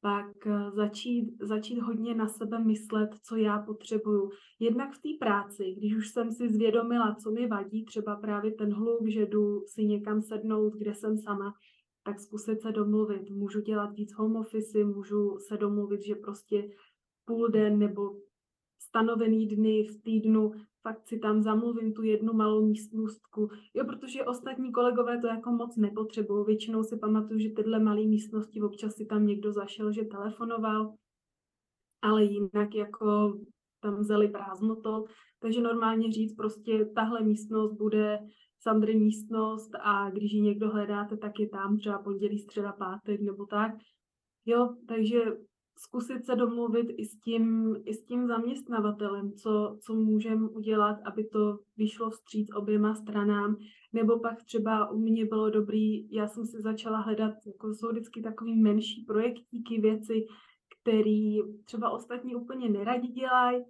[0.00, 4.30] Pak eh, začít, začít hodně na sebe myslet, co já potřebuju.
[4.60, 8.74] Jednak v té práci, když už jsem si zvědomila, co mi vadí, třeba právě ten
[8.74, 11.54] hluk, že jdu si někam sednout, kde jsem sama,
[12.02, 13.30] tak zkusit se domluvit.
[13.30, 16.68] Můžu dělat víc home office, můžu se domluvit, že prostě
[17.24, 18.16] půl den nebo
[18.78, 23.48] stanovený dny v týdnu fakt si tam zamluvím tu jednu malou místnostku.
[23.74, 26.44] Jo, protože ostatní kolegové to jako moc nepotřebují.
[26.46, 30.94] Většinou si pamatuju, že tyhle malé místnosti občas si tam někdo zašel, že telefonoval,
[32.02, 33.38] ale jinak jako
[33.80, 35.04] tam vzali prázdnoto.
[35.38, 38.18] Takže normálně říct prostě tahle místnost bude
[38.62, 43.46] Sandry místnost a když ji někdo hledáte, tak je tam třeba pondělí, středa, pátek nebo
[43.46, 43.72] tak.
[44.46, 45.24] Jo, takže
[45.84, 51.24] zkusit se domluvit i s tím, i s tím zaměstnavatelem, co, co můžeme udělat, aby
[51.24, 53.56] to vyšlo vstříc oběma stranám,
[53.92, 58.22] nebo pak třeba u mě bylo dobrý, já jsem si začala hledat, jako jsou vždycky
[58.22, 60.26] takový menší projektíky, věci,
[60.80, 63.64] které třeba ostatní úplně neradi dělají,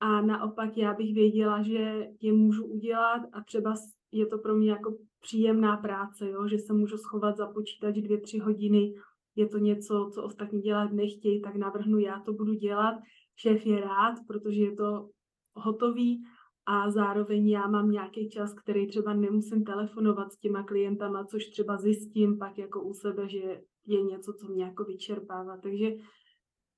[0.00, 3.74] a naopak já bych věděla, že je můžu udělat a třeba
[4.12, 6.48] je to pro mě jako příjemná práce, jo?
[6.48, 8.94] že se můžu schovat za počítač dvě, tři hodiny,
[9.36, 12.94] je to něco, co ostatní dělat nechtějí, tak navrhnu, já to budu dělat.
[13.36, 15.08] Šéf je rád, protože je to
[15.54, 16.22] hotový
[16.66, 21.76] a zároveň já mám nějaký čas, který třeba nemusím telefonovat s těma klientama, což třeba
[21.76, 25.56] zjistím pak jako u sebe, že je něco, co mě jako vyčerpává.
[25.62, 25.90] Takže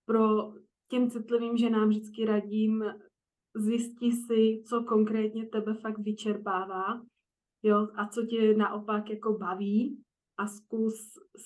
[0.07, 0.53] pro
[0.90, 2.85] těm citlivým ženám vždycky radím,
[3.57, 7.01] zjistí si, co konkrétně tebe fakt vyčerpává
[7.64, 10.03] jo, a co tě naopak jako baví
[10.38, 10.95] a zkus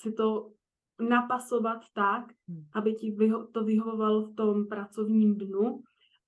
[0.01, 0.51] si to
[0.99, 2.63] napasovat tak, hmm.
[2.75, 3.17] aby ti
[3.53, 5.79] to vyhovovalo v tom pracovním dnu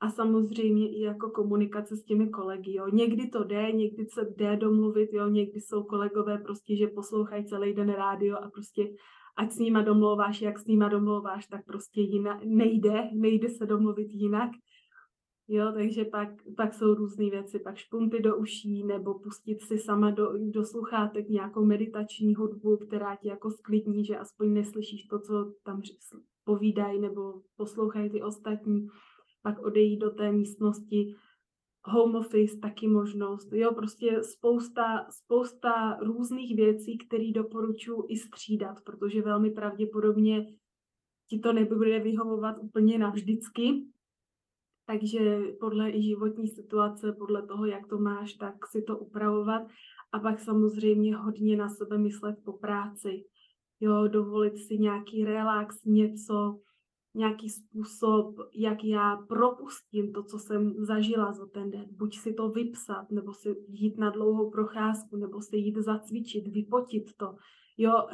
[0.02, 2.74] a samozřejmě i jako komunikace s těmi kolegy.
[2.74, 2.88] Jo.
[2.94, 5.30] Někdy to jde, někdy se jde domluvit, jo.
[5.30, 8.88] někdy jsou kolegové prostě, že poslouchají celý den rádio a prostě
[9.38, 14.08] ať s nima domlouváš, jak s nima domlouváš, tak prostě jinak, nejde, nejde se domluvit
[14.10, 14.50] jinak.
[15.54, 20.12] Jo, takže pak, pak jsou různé věci, pak špunty do uší, nebo pustit si sama
[20.12, 25.54] do, do sluchátek nějakou meditační hudbu, která ti jako sklidní, že aspoň neslyšíš to, co
[25.64, 25.82] tam
[26.44, 28.88] povídají, nebo poslouchají ty ostatní,
[29.42, 31.16] pak odejít do té místnosti,
[31.84, 39.22] home office taky možnost, jo, prostě spousta, spousta různých věcí, které doporučuji i střídat, protože
[39.22, 40.46] velmi pravděpodobně
[41.30, 43.92] ti to nebude vyhovovat úplně navždycky,
[44.88, 49.62] takže podle i životní situace, podle toho, jak to máš, tak si to upravovat
[50.12, 53.24] a pak samozřejmě hodně na sebe myslet po práci.
[53.80, 56.60] Jo, dovolit si nějaký relax, něco,
[57.15, 61.86] nějaký způsob, jak já propustím to, co jsem zažila za ten den.
[61.91, 67.04] Buď si to vypsat, nebo si jít na dlouhou procházku, nebo si jít zacvičit, vypotit
[67.17, 67.36] to.
[67.84, 68.08] Jo,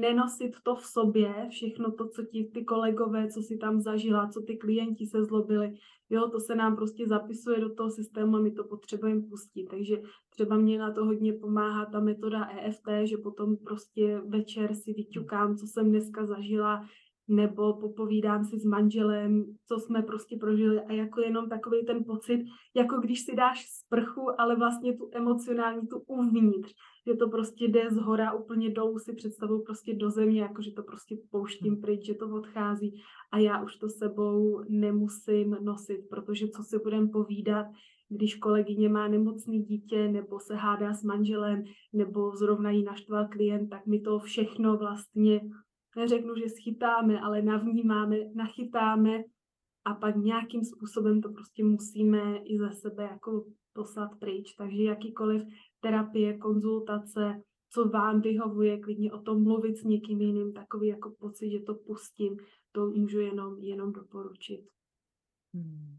[0.00, 4.40] nenosit to v sobě, všechno to, co ti ty kolegové, co si tam zažila, co
[4.40, 5.74] ty klienti se zlobili,
[6.10, 9.64] jo, to se nám prostě zapisuje do toho systému a my to potřebujeme pustit.
[9.64, 14.92] Takže třeba mě na to hodně pomáhá ta metoda EFT, že potom prostě večer si
[14.92, 16.88] vyťukám, co jsem dneska zažila,
[17.28, 22.44] nebo popovídám si s manželem, co jsme prostě prožili a jako jenom takový ten pocit,
[22.76, 26.72] jako když si dáš sprchu, ale vlastně tu emocionální, tu uvnitř,
[27.06, 30.72] že to prostě jde z hora úplně dolů, si představuju prostě do země, jako že
[30.72, 36.48] to prostě pouštím pryč, že to odchází a já už to sebou nemusím nosit, protože
[36.48, 37.66] co si budem povídat,
[38.08, 43.68] když kolegyně má nemocný dítě, nebo se hádá s manželem, nebo zrovna jí naštval klient,
[43.68, 45.40] tak mi to všechno vlastně
[45.96, 49.24] neřeknu, že schytáme, ale navnímáme, nachytáme
[49.84, 54.54] a pak nějakým způsobem to prostě musíme i ze sebe jako poslat pryč.
[54.58, 55.42] Takže jakýkoliv
[55.80, 61.50] terapie, konzultace, co vám vyhovuje, klidně o tom mluvit s někým jiným, takový jako pocit,
[61.50, 62.36] že to pustím,
[62.72, 64.60] to můžu jenom, jenom doporučit.
[65.54, 65.98] Hmm.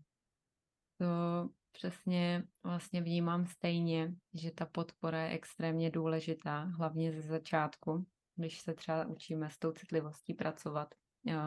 [0.97, 8.05] To přesně vlastně vnímám stejně, že ta podpora je extrémně důležitá, hlavně ze začátku,
[8.35, 10.95] když se třeba učíme s tou citlivostí pracovat.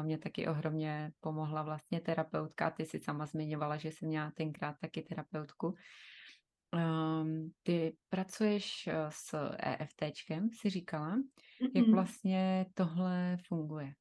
[0.02, 2.70] Mě taky ohromně pomohla vlastně terapeutka.
[2.70, 5.74] Ty si sama zmiňovala, že jsi měla tenkrát taky terapeutku.
[6.74, 11.16] Um, ty pracuješ eh, s EFTčkem, si říkala.
[11.74, 13.92] Jak vlastně tohle funguje?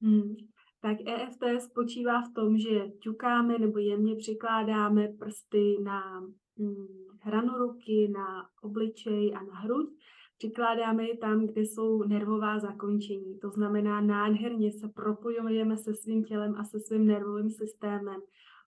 [0.00, 0.34] Mm.
[0.80, 6.20] Tak EFT spočívá v tom, že ťukáme nebo jemně přikládáme prsty na
[6.56, 6.86] mm,
[7.20, 9.88] hranu ruky, na obličej a na hruď
[10.38, 13.38] Přikládáme je tam, kde jsou nervová zakončení.
[13.38, 18.20] To znamená, nádherně se propojujeme se svým tělem a se svým nervovým systémem,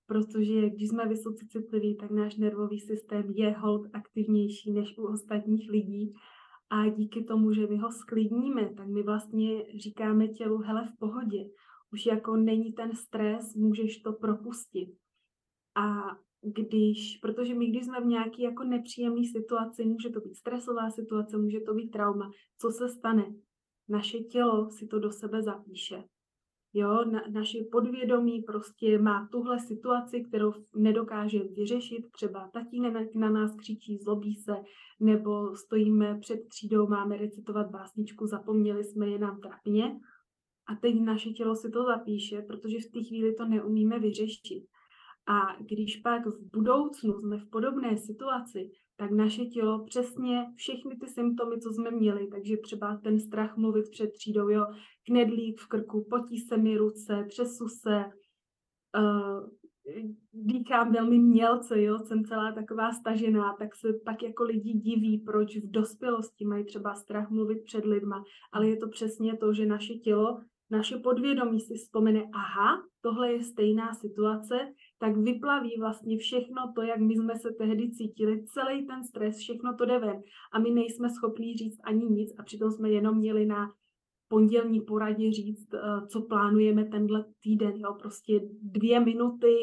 [0.08, 5.70] protože když jsme vysoce citliví, tak náš nervový systém je hold aktivnější než u ostatních
[5.72, 6.14] lidí.
[6.70, 11.50] A díky tomu, že my ho sklidníme, tak my vlastně říkáme tělu, hele, v pohodě,
[11.94, 14.90] už jako není ten stres, můžeš to propustit.
[15.76, 20.90] A když, protože my, když jsme v nějaké jako nepříjemné situaci, může to být stresová
[20.90, 23.26] situace, může to být trauma, co se stane?
[23.90, 26.04] Naše tělo si to do sebe zapíše.
[26.74, 32.12] Jo, na, naše podvědomí prostě má tuhle situaci, kterou nedokáže vyřešit.
[32.12, 34.56] Třeba tatínek na nás křičí, zlobí se,
[35.00, 40.00] nebo stojíme před třídou, máme recitovat básničku, zapomněli jsme je nám trapně.
[40.68, 44.66] A teď naše tělo si to zapíše, protože v té chvíli to neumíme vyřešit.
[45.28, 51.08] A když pak v budoucnu jsme v podobné situaci, tak naše tělo přesně všechny ty
[51.08, 54.66] symptomy, co jsme měli, takže třeba ten strach mluvit před třídou, jo,
[55.06, 58.06] knedlík v krku, potí se mi ruce, třesu se,
[58.98, 59.50] uh,
[60.34, 65.58] dýchám velmi mělce, jo, jsem celá taková stažená, tak se pak jako lidi diví, proč
[65.58, 69.94] v dospělosti mají třeba strach mluvit před lidma, ale je to přesně to, že naše
[69.94, 76.82] tělo, naše podvědomí si vzpomene, aha, tohle je stejná situace, tak vyplaví vlastně všechno to,
[76.82, 80.22] jak my jsme se tehdy cítili, celý ten stres, všechno to jde ven.
[80.54, 83.68] A my nejsme schopní říct ani nic a přitom jsme jenom měli na
[84.28, 89.56] pondělní poradě říct, eh, co plánujeme tenhle týden, jo, prostě dvě minuty,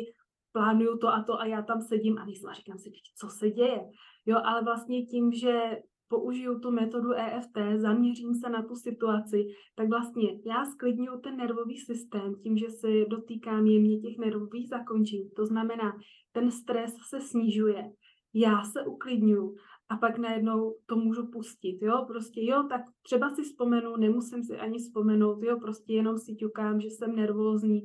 [0.53, 3.51] plánuju to a to a já tam sedím a nejsem a říkám si, co se
[3.51, 3.81] děje,
[4.27, 5.77] jo, ale vlastně tím, že
[6.09, 11.79] použiju tu metodu EFT, zaměřím se na tu situaci, tak vlastně já sklidňuju ten nervový
[11.79, 15.31] systém tím, že se dotýkám jemně těch nervových zakončení.
[15.37, 15.92] To znamená,
[16.33, 17.92] ten stres se snižuje,
[18.35, 19.55] já se uklidňuju
[19.88, 24.59] a pak najednou to můžu pustit, jo, prostě jo, tak třeba si vzpomenu, nemusím si
[24.59, 27.81] ani vzpomenout, jo, prostě jenom si ťukám, že jsem nervózní,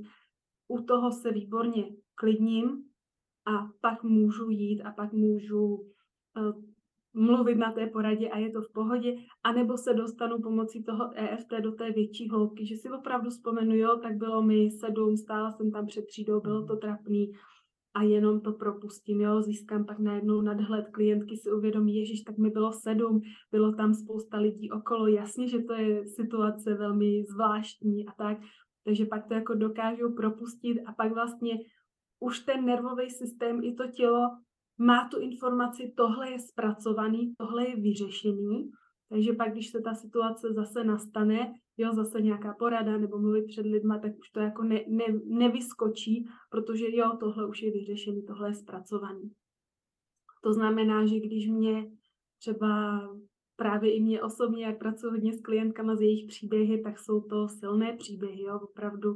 [0.68, 2.84] u toho se výborně klidním
[3.46, 6.71] a pak můžu jít a pak můžu uh,
[7.14, 11.54] mluvit na té poradě a je to v pohodě, anebo se dostanu pomocí toho EFT
[11.64, 15.72] do té větší hloubky, že si opravdu vzpomenu, jo, tak bylo mi sedm, stála jsem
[15.72, 17.32] tam před třídou, bylo to trapný
[17.94, 22.50] a jenom to propustím, jo, získám pak najednou nadhled, klientky si uvědomí, ježiš, tak mi
[22.50, 23.22] bylo sedm,
[23.52, 28.38] bylo tam spousta lidí okolo, jasně, že to je situace velmi zvláštní a tak,
[28.86, 31.54] takže pak to jako dokážu propustit a pak vlastně
[32.20, 34.22] už ten nervový systém i to tělo
[34.82, 38.70] má tu informaci, tohle je zpracovaný, tohle je vyřešený,
[39.10, 43.66] takže pak, když se ta situace zase nastane, jo, zase nějaká porada nebo mluvit před
[43.66, 48.50] lidma, tak už to jako ne, ne, nevyskočí, protože jo, tohle už je vyřešený, tohle
[48.50, 49.32] je zpracovaný.
[50.44, 51.92] To znamená, že když mě
[52.40, 53.02] třeba
[53.56, 57.48] právě i mě osobně, jak pracuji hodně s klientkama z jejich příběhy, tak jsou to
[57.48, 59.16] silné příběhy, jo, opravdu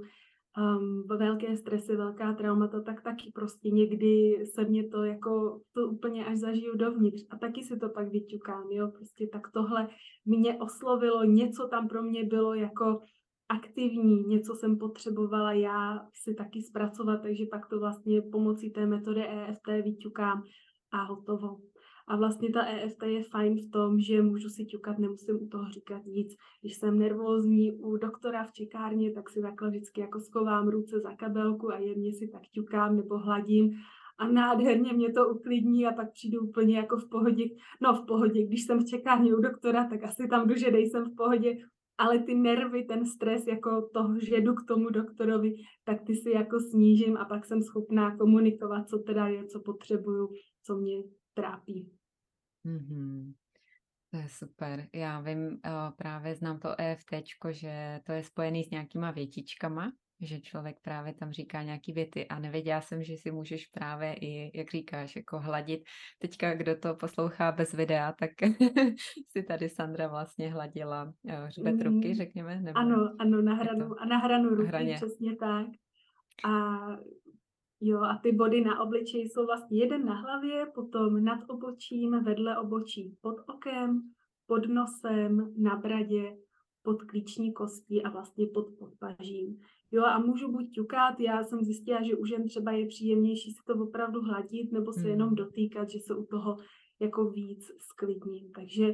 [0.58, 6.26] um, velké stresy, velká traumata, tak taky prostě někdy se mě to jako to úplně
[6.26, 9.88] až zažiju dovnitř a taky si to pak vyťukám, jo, prostě tak tohle
[10.26, 13.00] mě oslovilo, něco tam pro mě bylo jako
[13.50, 19.28] aktivní, něco jsem potřebovala já si taky zpracovat, takže pak to vlastně pomocí té metody
[19.28, 20.44] EFT vyťukám
[20.91, 21.58] a hotovo.
[22.08, 25.70] A vlastně ta EFT je fajn v tom, že můžu si ťukat, nemusím u toho
[25.70, 26.36] říkat nic.
[26.62, 31.15] Když jsem nervózní u doktora v čekárně, tak si takhle vždycky jako skovám ruce za
[31.15, 33.72] kabelku a jemně si tak ťukám nebo hladím
[34.18, 37.44] a nádherně mě to uklidní a pak přijdu úplně jako v pohodě.
[37.82, 41.04] No v pohodě, když jsem v čekárně u doktora, tak asi tam jdu, že nejsem
[41.06, 41.58] v pohodě,
[41.98, 46.30] ale ty nervy, ten stres jako toho, že jdu k tomu doktorovi, tak ty si
[46.30, 50.30] jako snížím a pak jsem schopná komunikovat, co teda je, co potřebuju,
[50.63, 51.04] co mě
[51.36, 51.91] trápí.
[52.65, 53.34] Mm-hmm.
[54.12, 54.88] To je super.
[54.93, 57.13] Já vím, eh, právě znám to EFT,
[57.50, 62.39] že to je spojený s nějakýma větičkama, že člověk právě tam říká nějaký věty a
[62.39, 65.82] nevěděla jsem, že si můžeš právě i, jak říkáš, jako hladit.
[66.19, 68.32] Teďka, kdo to poslouchá bez videa, tak
[69.30, 72.17] si tady Sandra vlastně hladila eh, hřbet ruky, mm-hmm.
[72.17, 72.62] řekněme.
[72.62, 74.95] Nebo ano, ano, na hranu, a na hranu ruky, hraně.
[74.95, 75.67] přesně tak.
[76.45, 76.80] A
[77.82, 82.60] Jo, a ty body na obličeji jsou vlastně jeden na hlavě, potom nad obočím, vedle
[82.60, 84.02] obočí, pod okem,
[84.48, 86.38] pod nosem, na bradě,
[86.84, 89.60] pod klíční kostí a vlastně pod podpažím.
[89.92, 93.60] Jo, a můžu buď ťukat, já jsem zjistila, že u žen třeba je příjemnější si
[93.68, 95.10] to opravdu hladit, nebo se hmm.
[95.10, 96.58] jenom dotýkat, že se u toho
[97.00, 98.52] jako víc sklidním.
[98.52, 98.94] Takže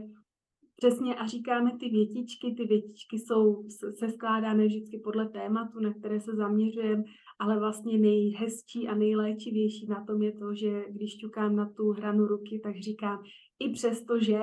[0.82, 3.64] Přesně a říkáme ty větičky, ty větičky jsou
[4.00, 7.04] se skládány vždycky podle tématu, na které se zaměřujeme,
[7.40, 12.26] ale vlastně nejhezčí a nejléčivější na tom je to, že když ťukám na tu hranu
[12.28, 13.24] ruky, tak říkám,
[13.60, 14.40] i přesto, že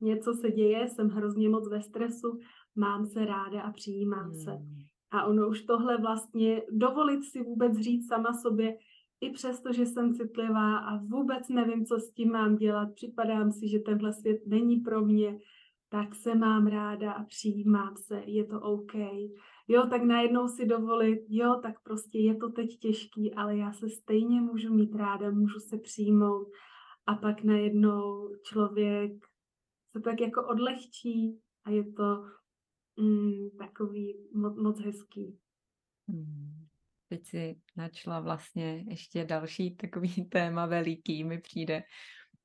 [0.00, 2.38] něco se děje, jsem hrozně moc ve stresu,
[2.76, 4.34] mám se ráda a přijímám hmm.
[4.34, 4.52] se.
[5.10, 8.76] A ono už tohle vlastně dovolit si vůbec říct sama sobě,
[9.20, 13.68] i přesto, že jsem citlivá a vůbec nevím, co s tím mám dělat, připadám si,
[13.68, 15.38] že tenhle svět není pro mě,
[15.94, 18.94] tak se mám ráda a přijímám se, je to OK.
[19.68, 23.88] Jo, tak najednou si dovolit, jo, tak prostě je to teď těžký, ale já se
[23.88, 26.48] stejně můžu mít ráda, můžu se přijmout
[27.06, 29.12] a pak najednou člověk
[29.92, 32.24] se tak jako odlehčí a je to
[33.00, 35.38] mm, takový moc, moc hezký.
[36.08, 36.66] Hmm.
[37.08, 41.82] Teď si načla vlastně ještě další takový téma veliký, mi přijde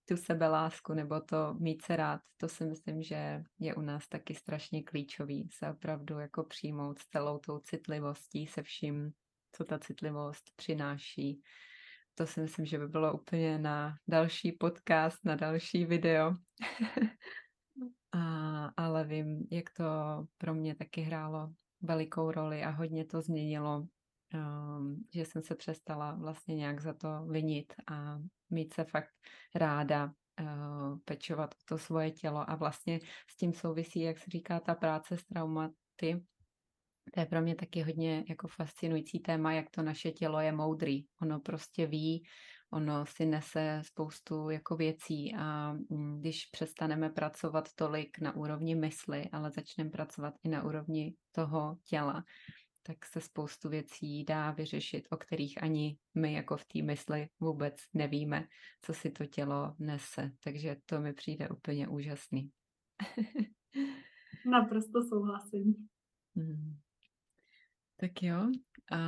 [0.09, 4.35] tu sebelásku nebo to mít se rád, to si myslím, že je u nás taky
[4.35, 9.11] strašně klíčový, se opravdu jako přijmout s celou tou citlivostí, se vším,
[9.51, 11.41] co ta citlivost přináší.
[12.15, 16.33] To si myslím, že by bylo úplně na další podcast, na další video.
[18.11, 19.83] a, ale vím, jak to
[20.37, 23.87] pro mě taky hrálo velikou roli a hodně to změnilo
[25.13, 28.19] že jsem se přestala vlastně nějak za to vinit a
[28.49, 29.09] mít se fakt
[29.55, 32.49] ráda, uh, pečovat o to svoje tělo.
[32.49, 32.99] A vlastně
[33.29, 36.25] s tím souvisí, jak se říká, ta práce s traumaty,
[37.13, 41.05] To je pro mě taky hodně jako fascinující téma, jak to naše tělo je moudrý.
[41.21, 42.23] Ono prostě ví,
[42.71, 45.35] ono si nese spoustu jako věcí.
[45.35, 45.73] A
[46.19, 52.23] když přestaneme pracovat tolik na úrovni mysli, ale začneme pracovat i na úrovni toho těla,
[52.89, 57.75] tak se spoustu věcí dá vyřešit, o kterých ani my jako v té mysli vůbec
[57.93, 58.47] nevíme,
[58.81, 60.31] co si to tělo nese.
[60.43, 62.51] Takže to mi přijde úplně úžasný.
[64.51, 65.89] Naprosto souhlasím.
[66.35, 66.79] Hmm.
[67.97, 68.51] Tak jo.
[68.91, 68.99] A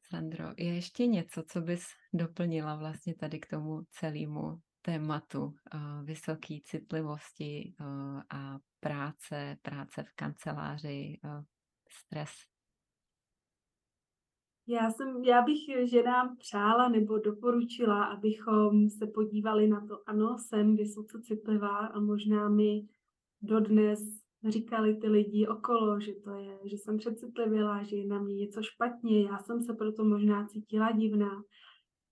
[0.00, 5.54] Sandro, je ještě něco, co bys doplnila vlastně tady k tomu celému tématu uh,
[6.04, 11.44] vysoké citlivosti uh, a práce, práce v kanceláři, uh,
[11.90, 12.30] stres?
[14.66, 20.76] Já, jsem, já bych ženám přála nebo doporučila, abychom se podívali na to, ano, jsem
[20.76, 22.88] vysoce citlivá a možná mi
[23.42, 24.00] dodnes
[24.48, 28.62] říkali ty lidi okolo, že to je, že jsem přecitlivěla, že je na mě něco
[28.62, 31.42] špatně, já jsem se proto možná cítila divná.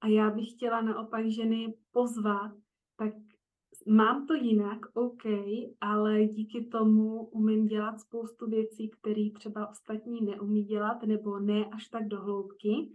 [0.01, 2.53] A já bych chtěla naopak ženy pozvat,
[2.97, 3.13] tak
[3.87, 5.25] mám to jinak, OK,
[5.81, 11.89] ale díky tomu umím dělat spoustu věcí, které třeba ostatní neumí dělat, nebo ne až
[11.89, 12.95] tak do hloubky.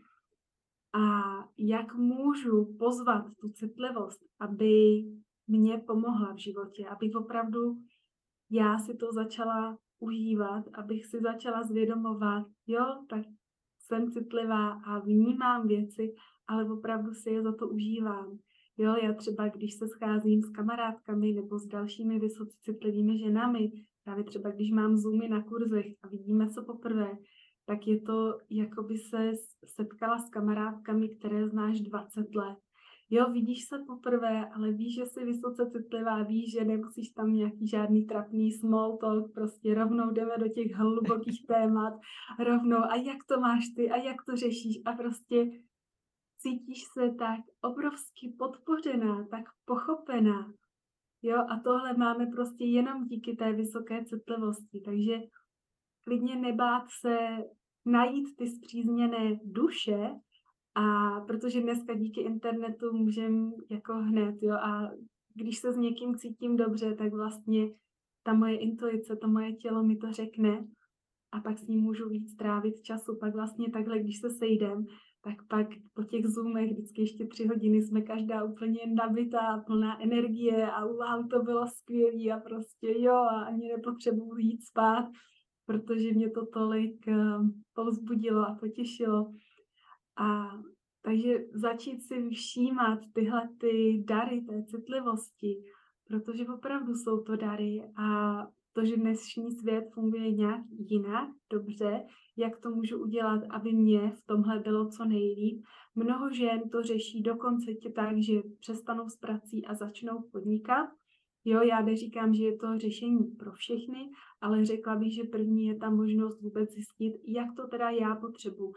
[0.93, 5.03] A jak můžu pozvat tu citlivost, aby
[5.47, 7.77] mě pomohla v životě, abych opravdu
[8.51, 13.21] já si to začala užívat, abych si začala zvědomovat, jo, tak
[13.79, 16.13] jsem citlivá a vnímám věci,
[16.47, 18.37] ale opravdu si je za to užívám.
[18.77, 23.71] Jo, já třeba, když se scházím s kamarádkami nebo s dalšími vysoce citlivými ženami,
[24.03, 27.11] právě třeba když mám zoomy na kurzech a vidíme se poprvé,
[27.65, 29.31] tak je to, jako by se
[29.65, 32.57] setkala s kamarádkami, které znáš 20 let.
[33.09, 37.67] Jo, vidíš se poprvé, ale víš, že jsi vysoce citlivá, víš, že nemusíš tam nějaký
[37.67, 41.93] žádný trapný small talk, prostě rovnou jdeme do těch hlubokých témat,
[42.39, 43.89] rovnou a jak to máš ty?
[43.89, 44.81] A jak to řešíš?
[44.85, 45.45] A prostě
[46.47, 50.53] cítíš se tak obrovsky podpořená, tak pochopená.
[51.21, 55.19] Jo, a tohle máme prostě jenom díky té vysoké citlivosti, takže
[56.03, 57.17] klidně nebát se
[57.85, 60.09] najít ty zpřízněné duše,
[60.75, 64.91] a protože dneska díky internetu můžem jako hned, jo, a
[65.35, 67.67] když se s někým cítím dobře, tak vlastně
[68.23, 70.67] ta moje intuice, to moje tělo mi to řekne
[71.31, 73.17] a pak s ním můžu víc trávit času.
[73.19, 74.85] Pak vlastně takhle, když se sejdem,
[75.27, 80.71] tak pak po těch zoomech vždycky ještě tři hodiny jsme každá úplně nabitá, plná energie
[80.71, 85.05] a wow, to bylo skvělé a prostě jo a ani nepotřebuji jít spát,
[85.65, 89.31] protože mě to tolik uh, povzbudilo a potěšilo.
[90.17, 90.47] A
[91.01, 95.55] takže začít si všímat tyhle ty dary té citlivosti,
[96.07, 98.37] protože opravdu jsou to dary a
[98.77, 102.03] to, že dnešní svět funguje nějak jinak, dobře,
[102.37, 105.63] jak to můžu udělat, aby mě v tomhle bylo co nejlíp.
[105.95, 110.89] Mnoho žen to řeší dokonce tě tak, že přestanou s prací a začnou podnikat.
[111.45, 114.09] Jo, já neříkám, že je to řešení pro všechny,
[114.41, 118.73] ale řekla bych, že první je ta možnost vůbec zjistit, jak to teda já potřebuji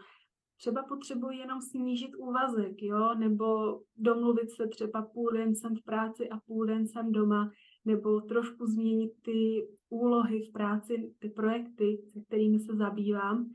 [0.61, 3.45] třeba potřebuji jenom snížit úvazek, jo, nebo
[3.97, 7.49] domluvit se třeba půl den jsem v práci a půl den jsem doma,
[7.85, 13.45] nebo trošku změnit ty úlohy v práci, ty projekty, se kterými se zabývám.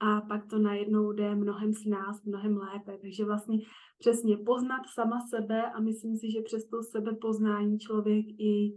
[0.00, 2.98] A pak to najednou jde mnohem s nás, mnohem lépe.
[3.02, 3.58] Takže vlastně
[3.98, 8.76] přesně poznat sama sebe a myslím si, že přes to sebepoznání člověk i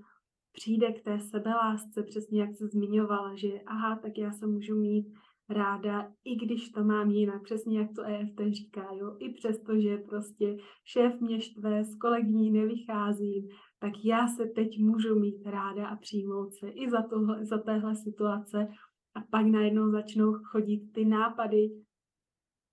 [0.53, 5.07] přijde k té sebelásce, přesně jak se zmiňovala, že aha, tak já se můžu mít
[5.49, 9.97] ráda, i když to mám jinak, přesně jak to EFT říká, jo, i přesto, že
[9.97, 13.47] prostě šéf mě štve, s kolegyní nevycházím,
[13.79, 17.95] tak já se teď můžu mít ráda a přijmout se i za, tohle, za téhle
[17.95, 18.67] situace
[19.15, 21.69] a pak najednou začnou chodit ty nápady,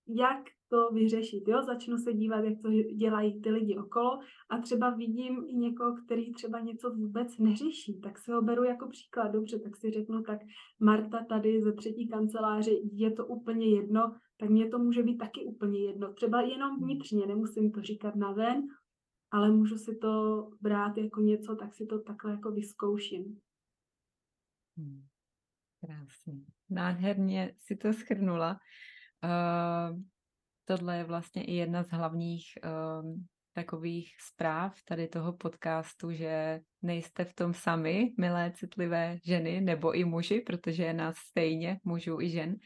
[0.09, 1.48] jak to vyřešit.
[1.48, 1.62] Jo?
[1.62, 4.18] Začnu se dívat, jak to dělají ty lidi okolo
[4.50, 8.88] a třeba vidím i někoho, který třeba něco vůbec neřeší, tak si ho beru jako
[8.88, 9.28] příklad.
[9.28, 10.38] Dobře, tak si řeknu, tak
[10.80, 15.44] Marta tady ze třetí kanceláře, je to úplně jedno, tak mně to může být taky
[15.44, 16.12] úplně jedno.
[16.12, 18.62] Třeba jenom vnitřně, nemusím to říkat na ven,
[19.35, 23.41] ale můžu si to brát jako něco, tak si to takhle jako vyzkouším.
[24.76, 25.07] Hmm.
[25.80, 26.35] Krásně.
[26.70, 28.61] Nádherně si to schrnula.
[29.24, 29.99] Uh,
[30.64, 32.45] tohle je vlastně i jedna z hlavních
[33.03, 39.93] um, takových zpráv tady toho podcastu, že nejste v tom sami, milé citlivé ženy, nebo
[39.93, 42.57] i muži, protože je nás stejně, mužů i žen.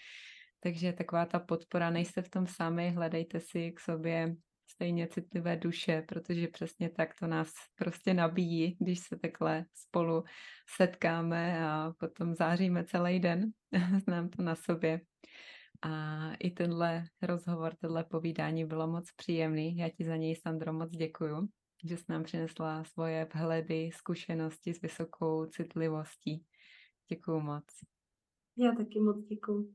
[0.61, 4.37] Takže taková ta podpora, nejste v tom sami, hledejte si k sobě
[4.71, 10.25] stejně citlivé duše, protože přesně tak to nás prostě nabíjí, když se takhle spolu
[10.77, 13.51] setkáme a potom záříme celý den.
[14.05, 15.01] Znám to na sobě.
[15.83, 19.77] A i tenhle rozhovor, tenhle povídání bylo moc příjemný.
[19.77, 21.49] Já ti za něj, Sandro, moc děkuju,
[21.85, 26.45] že jsi nám přinesla svoje vhledy, zkušenosti s vysokou citlivostí.
[27.09, 27.65] Děkuju moc.
[28.57, 29.75] Já taky moc děkuju.